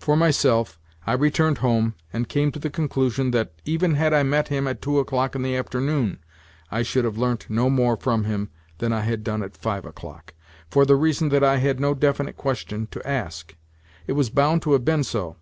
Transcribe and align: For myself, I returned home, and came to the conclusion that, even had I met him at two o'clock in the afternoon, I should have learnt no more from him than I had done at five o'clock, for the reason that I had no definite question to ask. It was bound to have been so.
For 0.00 0.16
myself, 0.16 0.80
I 1.06 1.12
returned 1.12 1.58
home, 1.58 1.94
and 2.12 2.28
came 2.28 2.50
to 2.50 2.58
the 2.58 2.70
conclusion 2.70 3.30
that, 3.30 3.52
even 3.64 3.94
had 3.94 4.12
I 4.12 4.24
met 4.24 4.48
him 4.48 4.66
at 4.66 4.82
two 4.82 4.98
o'clock 4.98 5.36
in 5.36 5.42
the 5.42 5.54
afternoon, 5.56 6.18
I 6.72 6.82
should 6.82 7.04
have 7.04 7.16
learnt 7.16 7.48
no 7.48 7.70
more 7.70 7.96
from 7.96 8.24
him 8.24 8.50
than 8.78 8.92
I 8.92 9.02
had 9.02 9.22
done 9.22 9.44
at 9.44 9.56
five 9.56 9.84
o'clock, 9.84 10.34
for 10.68 10.84
the 10.84 10.96
reason 10.96 11.28
that 11.28 11.44
I 11.44 11.58
had 11.58 11.78
no 11.78 11.94
definite 11.94 12.36
question 12.36 12.88
to 12.90 13.08
ask. 13.08 13.54
It 14.08 14.14
was 14.14 14.28
bound 14.28 14.62
to 14.62 14.72
have 14.72 14.84
been 14.84 15.04
so. 15.04 15.36